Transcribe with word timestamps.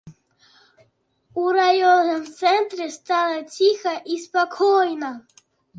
У 1.43 1.43
раённым 1.59 2.23
цэнтры 2.39 2.89
стала 2.97 3.39
ціха 3.59 3.95
і 4.15 4.23
спакойна. 4.25 5.11